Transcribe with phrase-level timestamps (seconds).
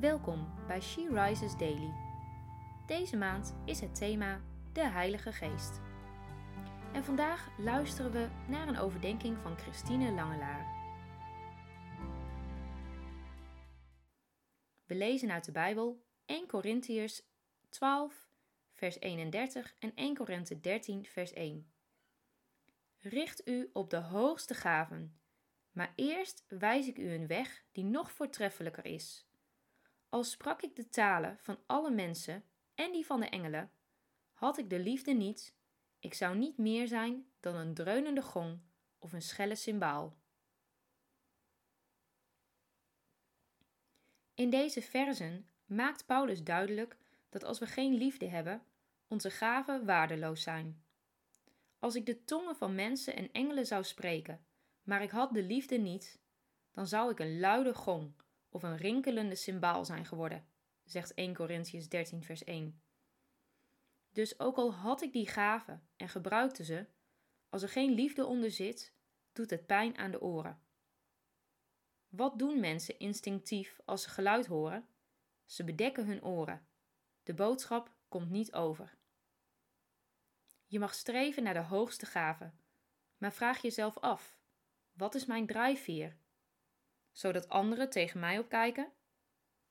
[0.00, 1.94] Welkom bij She Rises Daily.
[2.86, 4.40] Deze maand is het thema
[4.72, 5.80] de Heilige Geest.
[6.92, 10.66] En vandaag luisteren we naar een overdenking van Christine Langelaar.
[14.86, 17.22] We lezen uit de Bijbel 1 Korintiërs
[17.68, 18.28] 12,
[18.74, 21.72] vers 31 en 1 Korinthe 13, vers 1.
[22.98, 25.20] Richt u op de hoogste gaven,
[25.72, 29.29] maar eerst wijs ik u een weg die nog voortreffelijker is.
[30.10, 33.72] Al sprak ik de talen van alle mensen en die van de engelen,
[34.32, 35.54] had ik de liefde niet,
[35.98, 38.60] ik zou niet meer zijn dan een dreunende gong
[38.98, 40.16] of een schelle cymbaal.
[44.34, 46.96] In deze verzen maakt Paulus duidelijk
[47.28, 48.62] dat als we geen liefde hebben,
[49.06, 50.84] onze gaven waardeloos zijn.
[51.78, 54.44] Als ik de tongen van mensen en engelen zou spreken,
[54.82, 56.20] maar ik had de liefde niet,
[56.70, 58.12] dan zou ik een luide gong
[58.50, 60.46] of een rinkelende cymbaal zijn geworden,
[60.84, 62.82] zegt 1 Corinthians 13 vers 1.
[64.12, 66.86] Dus ook al had ik die gaven en gebruikte ze,
[67.48, 68.94] als er geen liefde onder zit,
[69.32, 70.62] doet het pijn aan de oren.
[72.08, 74.88] Wat doen mensen instinctief als ze geluid horen?
[75.44, 76.66] Ze bedekken hun oren.
[77.22, 78.98] De boodschap komt niet over.
[80.66, 82.52] Je mag streven naar de hoogste gave,
[83.18, 84.36] maar vraag jezelf af:
[84.92, 86.16] wat is mijn drijfveer?
[87.12, 88.92] Zodat anderen tegen mij opkijken?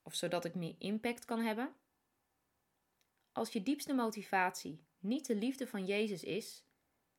[0.01, 1.75] Of zodat ik meer impact kan hebben?
[3.31, 6.63] Als je diepste motivatie niet de liefde van Jezus is,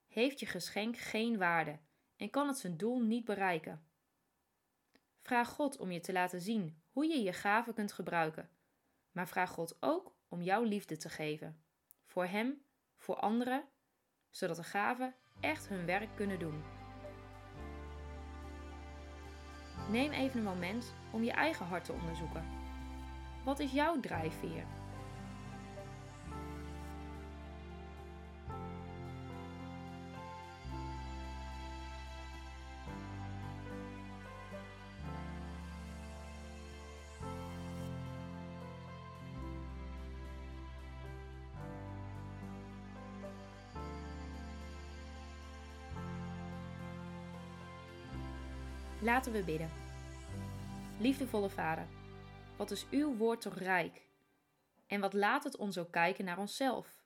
[0.07, 1.79] heeft je geschenk geen waarde
[2.17, 3.85] en kan het zijn doel niet bereiken.
[5.21, 8.51] Vraag God om je te laten zien hoe je je gaven kunt gebruiken,
[9.13, 11.65] maar vraag God ook om jouw liefde te geven.
[12.05, 12.65] Voor Hem,
[12.97, 13.69] voor anderen,
[14.31, 16.80] zodat de gaven echt hun werk kunnen doen.
[19.91, 22.44] Neem even een moment om je eigen hart te onderzoeken.
[23.44, 24.64] Wat is jouw drijfveer?
[49.02, 49.80] Laten we bidden.
[51.00, 51.88] Liefdevolle Vader,
[52.56, 54.06] wat is uw woord toch rijk?
[54.86, 57.05] En wat laat het ons ook kijken naar onszelf?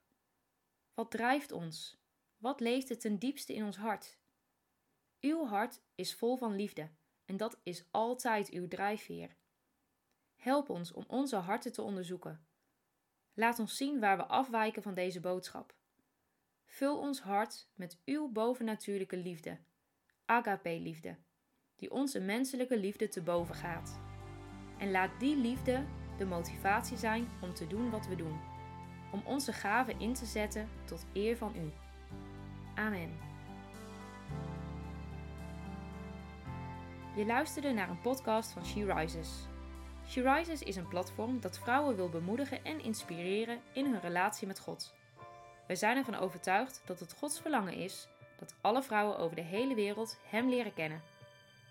[0.93, 1.97] Wat drijft ons?
[2.37, 4.17] Wat leeft het ten diepste in ons hart?
[5.19, 6.89] Uw hart is vol van liefde
[7.25, 9.35] en dat is altijd uw drijfveer.
[10.35, 12.47] Help ons om onze harten te onderzoeken.
[13.33, 15.75] Laat ons zien waar we afwijken van deze boodschap.
[16.65, 19.59] Vul ons hart met uw bovennatuurlijke liefde,
[20.25, 21.17] agape-liefde
[21.75, 23.99] die onze menselijke liefde te boven gaat.
[24.77, 25.83] En laat die liefde
[26.17, 28.39] de motivatie zijn om te doen wat we doen,
[29.11, 31.71] om onze gaven in te zetten tot eer van U.
[32.75, 33.17] Amen.
[37.15, 39.47] Je luisterde naar een podcast van She Rises.
[40.07, 44.59] She Rises is een platform dat vrouwen wil bemoedigen en inspireren in hun relatie met
[44.59, 44.93] God.
[45.67, 48.07] Wij zijn ervan overtuigd dat het Gods verlangen is
[48.39, 51.01] dat alle vrouwen over de hele wereld Hem leren kennen